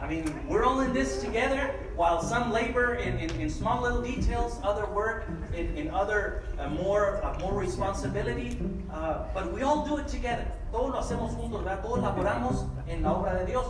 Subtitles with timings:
[0.00, 1.74] I mean, we're all in this together.
[1.94, 6.68] While some labor in, in, in small little details, other work in, in other uh,
[6.70, 8.58] more uh, more responsibility,
[8.90, 10.46] uh, but we all do it together.
[10.72, 11.82] Todos lo hacemos juntos, ¿verdad?
[11.82, 13.66] Todos laboramos en la obra de Dios.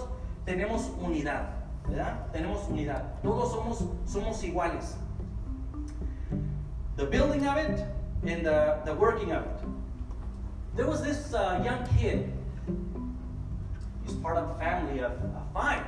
[0.46, 1.48] Tenemos unidad,
[1.88, 2.30] ¿verdad?
[2.32, 3.02] Tenemos unidad.
[3.22, 4.94] Todos somos somos iguales.
[6.96, 7.84] The building of it
[8.24, 9.64] and the, the working of it.
[10.76, 12.32] There was this uh, young kid.
[14.10, 15.84] He's part of a family of, of five.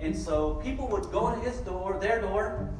[0.00, 2.70] And so people would go to his door, their door.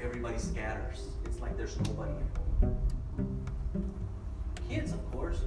[0.00, 1.08] Everybody scatters.
[1.24, 2.12] It's like there's nobody.
[4.68, 5.40] Kids, of course.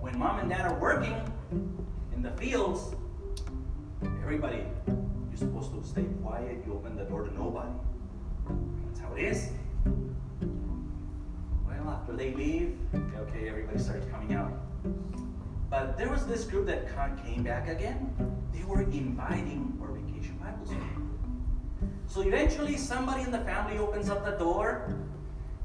[0.00, 1.18] When mom and dad are working
[2.14, 2.94] in the fields,
[4.22, 6.62] everybody, you're supposed to stay quiet.
[6.66, 7.72] You open the door to nobody.
[8.88, 9.48] That's how it is.
[11.66, 14.52] Well, after they leave, okay, everybody starts coming out.
[15.76, 16.88] But there was this group that
[17.22, 18.10] came back again.
[18.50, 20.80] They were inviting for vacation Bible school.
[22.06, 24.96] So eventually, somebody in the family opens up the door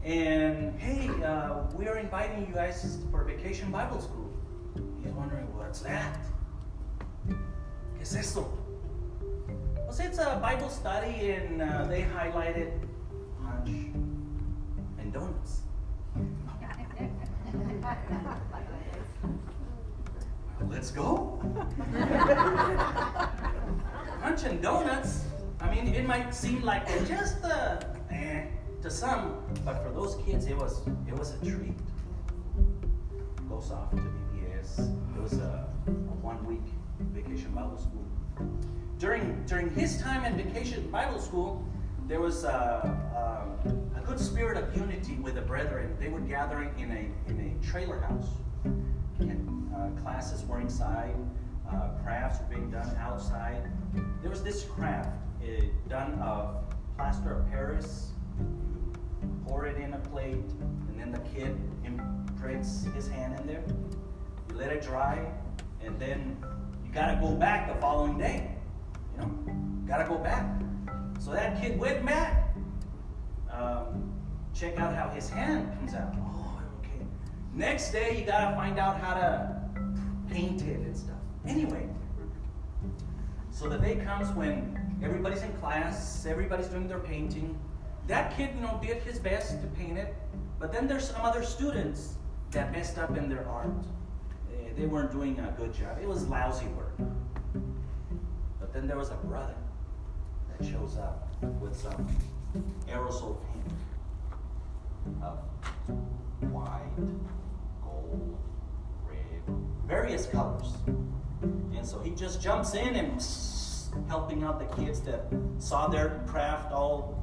[0.03, 4.29] and, hey, uh, we are inviting you guys for vacation Bible school.
[5.01, 6.19] He's wondering, what's that?
[7.29, 8.51] ¿Qué es esto?
[9.77, 12.73] Well, it's a Bible study, and uh, they highlighted
[13.41, 13.69] punch
[14.99, 15.61] and donuts.
[20.69, 21.39] let's go.
[24.21, 25.25] Punch and donuts.
[25.59, 27.79] I mean, it might seem like just uh,
[28.11, 28.45] eh,
[28.81, 31.77] to some, but for those kids, it was it was a treat.
[33.49, 34.89] Goes off to VBS.
[35.15, 36.63] It was a, a one week
[37.13, 38.05] vacation Bible school.
[38.97, 41.63] During during his time in vacation Bible school,
[42.07, 45.95] there was a, a, a good spirit of unity with the brethren.
[45.99, 48.29] They were gathering in a in a trailer house.
[49.19, 51.15] And uh, classes were inside,
[51.69, 53.63] uh, crafts were being done outside.
[54.21, 56.63] There was this craft it, uh, done of
[56.95, 58.11] plaster of Paris.
[58.39, 63.63] You pour it in a plate, and then the kid imprints his hand in there.
[64.49, 65.31] You let it dry,
[65.83, 66.37] and then
[66.85, 68.55] you gotta go back the following day.
[69.13, 69.27] You know,
[69.87, 70.45] gotta go back.
[71.19, 72.55] So that kid went back.
[73.51, 74.11] Um,
[74.53, 76.15] check out how his hand comes out.
[76.17, 77.05] Oh, okay.
[77.53, 79.60] Next day, you gotta find out how to
[80.31, 81.15] painted and stuff.
[81.45, 81.87] Anyway,
[83.51, 87.59] so the day comes when everybody's in class, everybody's doing their painting.
[88.07, 90.15] That kid, you know, did his best to paint it,
[90.59, 92.15] but then there's some other students
[92.51, 93.69] that messed up in their art.
[94.53, 95.97] Eh, they weren't doing a good job.
[96.01, 96.97] It was lousy work.
[98.59, 99.55] But then there was a brother
[100.49, 101.27] that shows up
[101.59, 102.07] with some
[102.87, 105.39] aerosol paint of
[106.51, 106.97] white,
[107.83, 108.37] gold,
[109.91, 110.71] various colors.
[111.41, 113.11] And so he just jumps in and
[114.07, 115.25] helping out the kids that
[115.59, 117.21] saw their craft all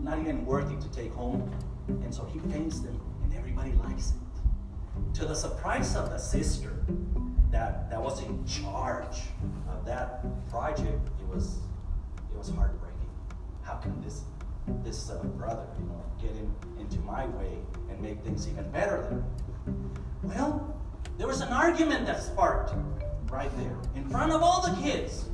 [0.00, 1.50] not even worthy to take home.
[1.88, 5.14] And so he paints them, and everybody likes it.
[5.14, 6.84] To the surprise of the sister
[7.50, 9.16] that, that was in charge
[9.70, 10.10] of that
[10.50, 11.60] project, it was
[12.30, 13.10] it was heartbreaking.
[13.62, 14.24] How can this
[14.82, 17.52] this uh, brother, you know, get in, into my way
[17.88, 19.90] and make things even better than?
[20.22, 20.73] Well,
[21.18, 22.74] there was an argument that sparked
[23.30, 25.26] right there in front of all the kids.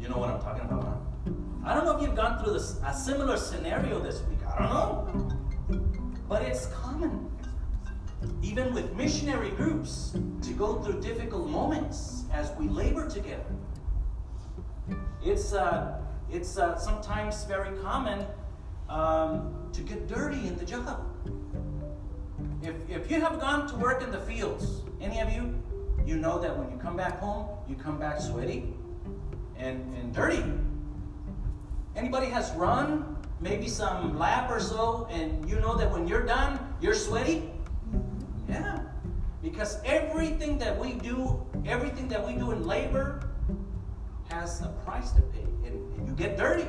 [0.00, 1.32] you know what I'm talking about, huh?
[1.64, 4.38] I don't know if you've gone through this, a similar scenario this week.
[4.46, 5.38] I don't know.
[6.28, 7.30] But it's common,
[8.42, 13.44] even with missionary groups, to go through difficult moments as we labor together.
[15.24, 18.26] It's, uh, it's uh, sometimes very common
[18.88, 21.04] um, to get dirty in the job.
[22.62, 25.62] If, if you have gone to work in the fields, any of you,
[26.06, 28.72] you know that when you come back home, you come back sweaty
[29.56, 30.42] and, and dirty.
[31.96, 36.58] Anybody has run maybe some lap or so, and you know that when you're done,
[36.80, 37.50] you're sweaty?
[38.48, 38.80] Yeah.
[39.42, 43.28] Because everything that we do, everything that we do in labor
[44.30, 45.42] has a price to pay.
[45.66, 46.66] And, and you get dirty.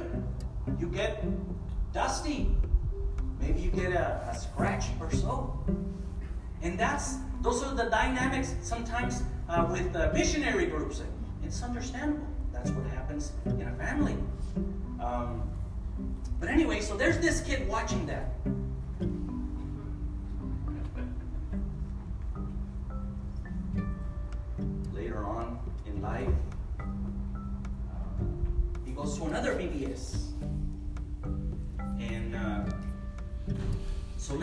[0.80, 1.24] You get
[1.96, 2.52] dusty.
[3.40, 5.58] Maybe you get a, a scratch or so.
[6.62, 11.02] And that's those are the dynamics sometimes uh, with uh, missionary groups.
[11.44, 12.28] It's understandable.
[12.52, 14.18] That's what happens in a family.
[15.02, 15.50] Um,
[16.40, 18.34] but anyway, so there's this kid watching that.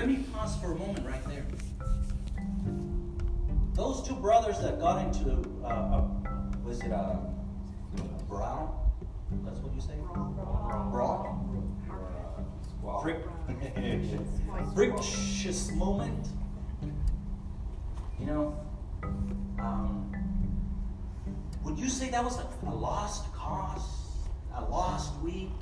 [0.03, 1.47] Let me pause for a moment right there.
[3.75, 6.09] Those two brothers that got into, uh, uh,
[6.65, 7.19] was it a uh,
[8.29, 8.77] brown?
[9.45, 9.95] That's what you say?
[10.91, 11.39] Brawl?
[14.75, 16.27] Frictious moment.
[18.19, 18.61] You know,
[19.61, 20.13] um,
[21.63, 23.87] would you say that was a, a lost cause?
[24.57, 25.53] A lost week?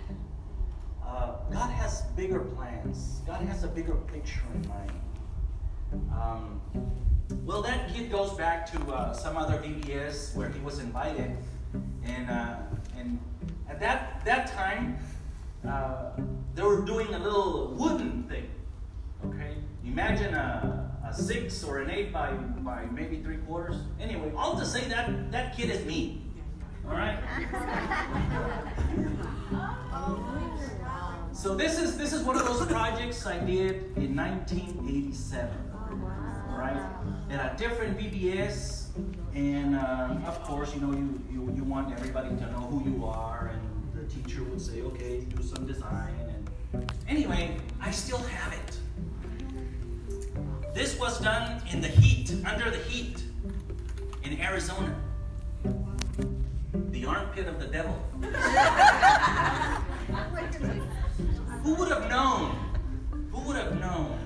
[1.53, 3.23] God has bigger plans.
[3.27, 4.93] God has a bigger picture in mind.
[6.13, 6.61] Um,
[7.45, 11.37] well, that kid goes back to uh, some other VBS where he was invited,
[12.05, 12.57] and uh,
[12.97, 13.19] and
[13.69, 14.99] at that that time
[15.69, 16.11] uh,
[16.55, 18.49] they were doing a little wooden thing.
[19.27, 23.77] Okay, imagine a, a six or an eight by by maybe three quarters.
[24.01, 26.23] Anyway, all to say that that kid is me.
[26.87, 27.19] All right.
[31.41, 35.49] So this is this is one of those projects I did in 1987.
[36.51, 36.77] Right?
[37.31, 38.89] At a different VBS,
[39.35, 43.07] and um, of course, you know, you, you you want everybody to know who you
[43.07, 43.63] are, and
[43.95, 46.15] the teacher would say, okay, do some design,
[46.75, 48.79] and anyway, I still have it.
[50.75, 53.25] This was done in the heat, under the heat,
[54.25, 54.95] in Arizona,
[56.91, 57.97] the armpit of the devil.
[61.63, 62.57] Who would have known?
[63.33, 64.19] Who would have known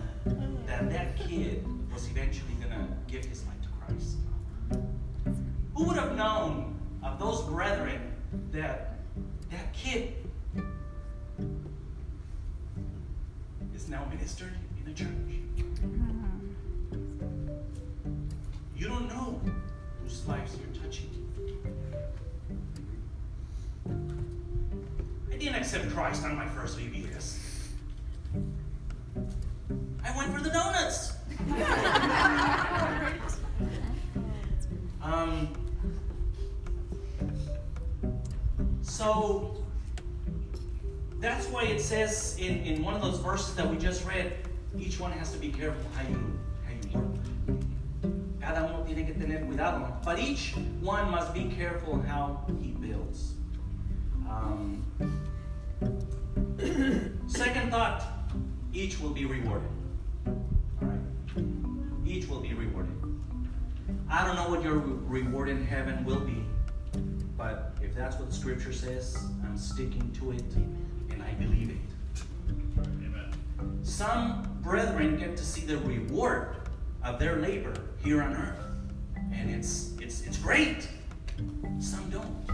[0.66, 4.16] that that kid was eventually going to give his life to Christ?
[5.74, 8.12] Who would have known of those brethren
[8.52, 9.00] that
[9.50, 10.14] that kid
[13.74, 15.08] is now ministered in the church?
[18.76, 19.40] You don't know
[20.02, 21.10] whose lives you're touching.
[25.44, 27.38] Didn't accept Christ on my first VBS.
[30.02, 31.12] I went for the donuts.
[35.02, 35.52] um,
[38.80, 39.62] so
[41.20, 44.32] that's why it says in, in one of those verses that we just read,
[44.78, 47.10] each one has to be careful how you how you work.
[48.40, 49.94] Cada uno tiene que tener cuidado.
[50.02, 53.34] But each one must be careful how he builds.
[54.26, 54.82] Um,
[57.34, 58.04] second thought,
[58.72, 59.68] each will be rewarded.
[60.80, 61.00] Right?
[62.06, 62.94] Each will be rewarded.
[64.08, 66.44] I don't know what your reward in heaven will be,
[67.36, 70.44] but if that's what the scripture says, I'm sticking to it
[71.10, 72.22] and I believe it.
[72.78, 73.32] Amen.
[73.82, 76.54] Some brethren get to see the reward
[77.02, 78.60] of their labor here on earth,
[79.32, 80.88] and it's it's it's great.
[81.80, 82.44] Some don't.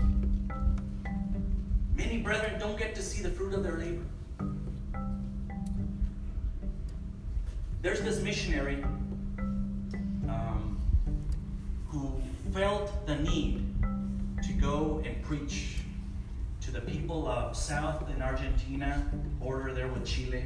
[1.94, 4.04] Many brethren don't get to see the fruit of their labor.
[7.82, 8.82] There's this missionary
[10.28, 10.80] um,
[11.88, 12.12] who
[12.52, 13.64] felt the need
[14.42, 15.78] to go and preach
[16.60, 20.44] to the people of South in Argentina, border there with Chile,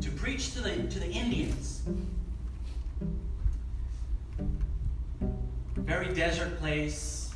[0.00, 1.82] to preach to the, to the Indians.
[5.76, 7.34] Very desert place,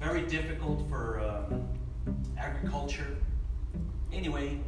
[0.00, 1.20] very difficult for.
[1.20, 1.56] Uh,
[2.38, 3.16] agriculture.
[4.12, 4.58] Anyway,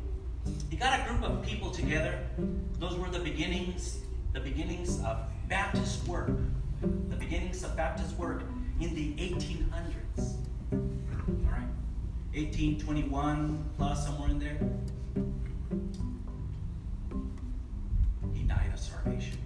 [0.70, 2.18] he got a group of people together.
[2.78, 3.98] Those were the beginnings,
[4.32, 5.18] the beginnings of
[5.48, 6.30] Baptist work.
[6.80, 8.42] The beginnings of Baptist work
[8.80, 10.36] in the 1800s.
[10.72, 11.68] All right?
[12.34, 14.58] 1821 plus, somewhere in there.
[18.34, 19.38] He died of starvation.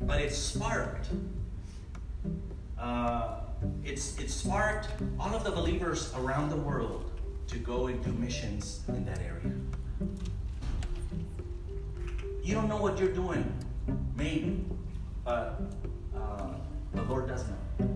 [0.00, 1.08] But it sparked
[2.78, 3.40] uh,
[3.88, 7.10] it's, it sparked all of the believers around the world
[7.46, 9.54] to go and do missions in that area.
[12.42, 13.50] You don't know what you're doing,
[14.14, 14.64] maybe,
[15.24, 15.60] but
[16.14, 16.48] uh,
[16.92, 17.88] the Lord does know.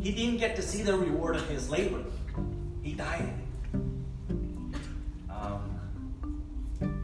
[0.00, 2.04] He didn't get to see the reward of his labor,
[2.82, 3.32] he died.
[5.30, 5.80] Um,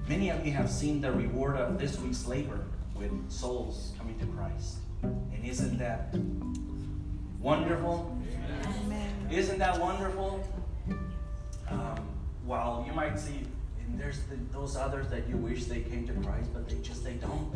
[0.06, 2.60] many of you have seen the reward of this week's labor
[2.94, 4.76] with souls coming to Christ.
[5.02, 6.14] And isn't that
[7.40, 8.16] wonderful?
[8.84, 9.28] Amen.
[9.30, 10.46] Isn't that wonderful?
[11.68, 12.00] Um,
[12.44, 13.42] while you might see,
[13.86, 17.04] and there's the, those others that you wish they came to Christ, but they just
[17.04, 17.52] they don't.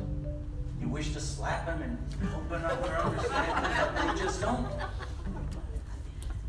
[0.80, 1.98] You wish to slap them and
[2.34, 4.68] open up their understanding, but they just don't.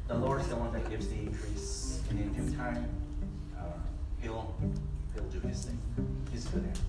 [0.07, 2.87] The Lord's the one that gives the increase, and in due time,
[3.57, 3.63] uh,
[4.21, 4.55] He'll
[5.13, 5.79] He'll do His thing.
[6.31, 6.79] He's good at it.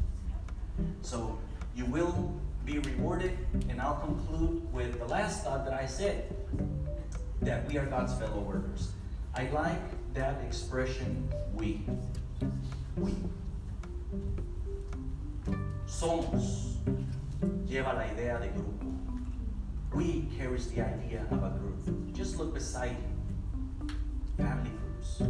[1.03, 1.39] So
[1.75, 2.35] you will
[2.67, 3.39] be rewarded.
[3.71, 6.35] And I'll conclude with the last thought that I said
[7.41, 8.91] that we are God's fellow workers.
[9.35, 11.87] I like that expression, we.
[12.97, 13.15] We.
[15.87, 16.77] Somos
[17.67, 18.93] lleva la idea de grupo.
[19.95, 22.13] We carries the idea of a group.
[22.13, 23.95] Just look beside you.
[24.37, 25.23] Family groups.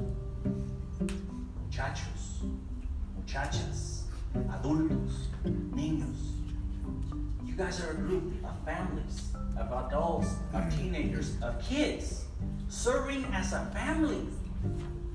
[1.62, 2.44] Muchachos,
[3.16, 4.04] muchachas,
[4.48, 5.28] adultos,
[5.74, 6.35] niños.
[7.56, 12.26] You guys are a group of families, of adults, of teenagers, of kids,
[12.68, 14.28] serving as a family.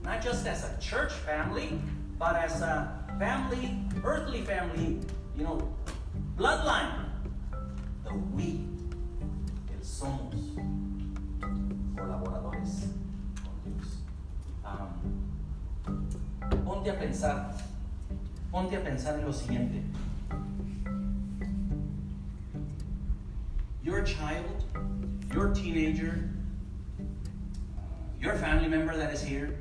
[0.01, 1.79] Not just as a church family,
[2.17, 4.97] but as a family, earthly family,
[5.37, 5.71] you know,
[6.35, 7.11] bloodline.
[8.05, 8.65] The we,
[9.69, 10.57] el somos,
[11.95, 12.89] colaboradores
[13.37, 14.01] con Dios.
[14.65, 16.09] Um,
[16.65, 17.53] ponte a pensar,
[18.51, 19.83] ponte a pensar en lo siguiente.
[23.83, 24.63] Your child,
[25.33, 26.29] your teenager,
[28.19, 29.57] your family member that is here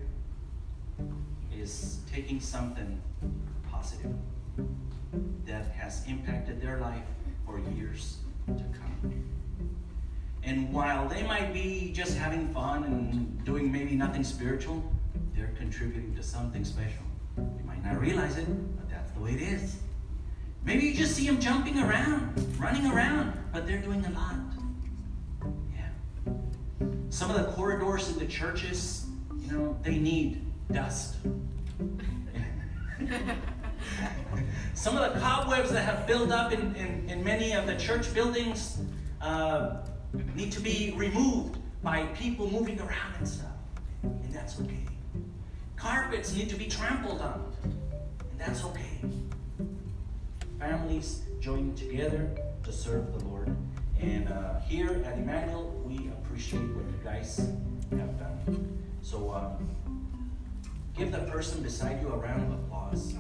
[1.57, 3.00] is taking something
[3.71, 4.12] positive
[5.47, 7.03] that has impacted their life
[7.47, 9.25] for years to come.
[10.43, 14.83] And while they might be just having fun and doing maybe nothing spiritual,
[15.35, 17.05] they're contributing to something special.
[17.39, 18.47] You might not realize it,
[18.77, 19.79] but that's the way it is.
[20.64, 24.35] Maybe you just see them jumping around, running around, but they're doing a lot.
[25.75, 25.88] Yeah.
[27.09, 29.07] Some of the corridors in the churches,
[29.38, 31.17] you know, they need dust.
[34.75, 38.12] Some of the cobwebs that have built up in, in, in many of the church
[38.14, 38.79] buildings
[39.21, 39.79] uh,
[40.35, 43.49] need to be removed by people moving around and stuff.
[44.02, 44.87] And that's okay.
[45.76, 47.52] Carpets need to be trampled on.
[47.62, 48.89] And that's okay.
[50.61, 52.31] Families joining together
[52.64, 53.57] to serve the Lord.
[53.99, 57.38] And uh, here at Immanuel, we appreciate what you guys
[57.93, 58.83] have done.
[59.00, 60.07] So um,
[60.95, 63.14] give the person beside you a round of applause.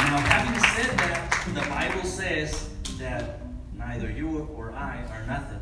[0.00, 2.68] Now, having said that, the Bible says
[2.98, 3.42] that
[3.78, 5.60] neither you or I are nothing.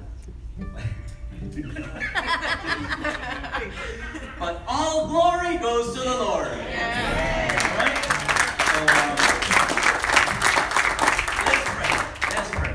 [4.39, 6.49] but all glory goes to the Lord.
[6.49, 7.97] Right?
[8.69, 9.17] So, um,
[11.47, 11.93] let's pray.
[12.31, 12.75] Let's pray.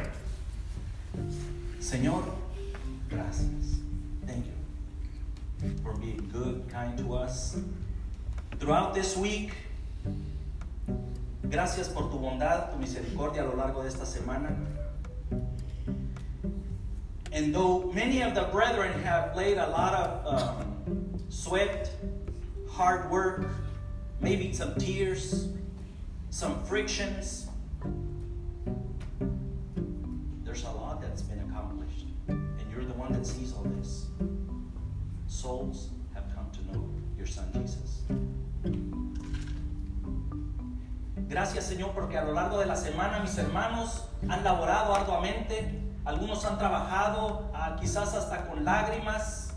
[1.79, 2.23] Señor,
[3.09, 3.79] gracias.
[4.25, 4.53] Thank you
[5.83, 7.57] for being good, kind to us.
[8.59, 9.53] Throughout this week,
[11.49, 14.55] gracias por tu bondad, tu misericordia a lo largo de esta semana.
[17.31, 20.68] And though many of the brethren have laid a lot of um,
[21.39, 21.89] sweat,
[22.69, 23.45] hard work,
[24.19, 25.47] maybe some tears,
[26.29, 27.47] some frictions,
[30.43, 32.07] there's a lot that's been accomplished.
[32.27, 34.07] And you're the one that sees all this.
[35.27, 38.03] Souls have come to know your Son Jesus.
[41.29, 46.43] Gracias Señor porque a lo largo de la semana mis hermanos han laborado arduamente Algunos
[46.43, 49.48] han trabajado ah, quizás hasta con lágrimas,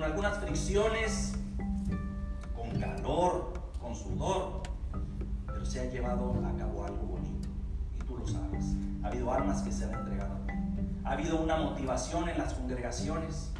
[0.00, 1.34] con algunas fricciones,
[2.56, 4.62] con calor, con sudor,
[5.46, 7.48] pero se ha llevado a cabo algo bonito.
[7.94, 8.64] Y tú lo sabes.
[9.02, 10.38] Ha habido almas que se han entregado.
[11.04, 13.52] Ha habido una motivación en las congregaciones,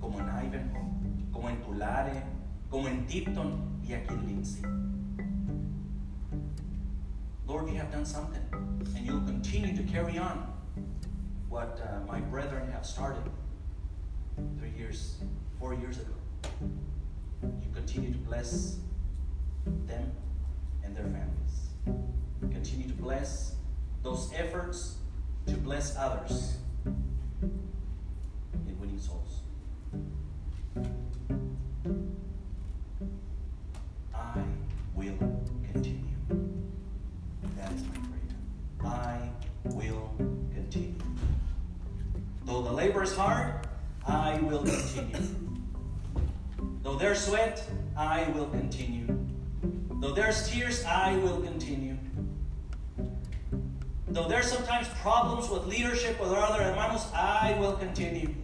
[0.00, 2.22] como en Ivanhoe, como en Tulare,
[2.70, 4.62] como en Tipton y aquí en Lindsay.
[7.44, 8.42] Lord, you have done something,
[8.94, 10.46] and you'll continue to carry on
[11.48, 13.24] what uh, my brethren have started
[14.58, 15.16] three years,
[15.58, 16.14] four years ago.
[17.42, 18.78] You continue to bless
[19.86, 20.12] them
[20.84, 21.70] and their families.
[22.40, 23.56] Continue to bless
[24.02, 24.96] those efforts
[25.46, 29.40] to bless others in winning souls.
[34.14, 34.42] I
[34.94, 35.18] will
[35.72, 35.98] continue.
[37.56, 37.98] That is my
[38.78, 38.92] prayer.
[38.92, 39.30] I
[39.64, 40.10] will
[40.54, 40.94] continue.
[42.44, 43.66] Though the labor is hard,
[44.06, 45.16] I will continue.
[46.82, 49.06] Though there's sweat, I will continue.
[50.00, 51.96] Though there's tears, I will continue.
[54.08, 58.34] Though there's sometimes problems with leadership with our other hermanos, I will continue.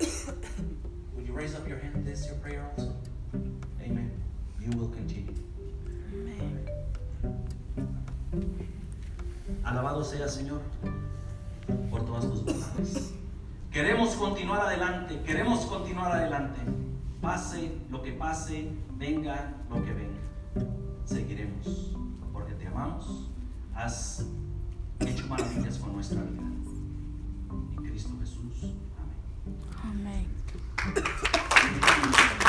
[0.00, 2.06] Would you raise up your hand?
[2.06, 2.94] This your prayer also.
[3.82, 4.10] Amen.
[4.60, 5.34] You will continue.
[6.12, 6.66] Amen.
[9.64, 10.62] Alabado sea Señor
[11.90, 13.03] por todas tus bondades.
[13.74, 16.60] Queremos continuar adelante, queremos continuar adelante.
[17.20, 20.20] Pase lo que pase, venga lo que venga.
[21.04, 21.90] Seguiremos,
[22.32, 23.30] porque te amamos.
[23.74, 24.26] Has
[25.00, 26.44] hecho maravillas con nuestra vida.
[27.76, 28.72] En Cristo Jesús.
[29.82, 30.28] Amén.
[30.94, 32.43] Amém.